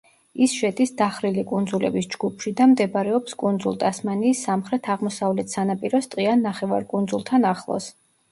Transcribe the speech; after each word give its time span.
ის 0.43 0.53
შედის 0.59 0.91
დახრილი 1.01 1.41
კუნძულების 1.49 2.07
ჯგუფში 2.13 2.53
და 2.61 2.67
მდებარეობს 2.71 3.37
კუნძულ 3.43 3.77
ტასმანიის 3.85 4.41
სამხრეთ-აღმოსავლეთ 4.49 5.55
სანაპიროს 5.57 6.09
ტყიან 6.15 6.43
ნახევარკუნძულთან 6.49 7.49
ახლოს. 7.51 7.91